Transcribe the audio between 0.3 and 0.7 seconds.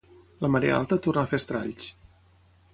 La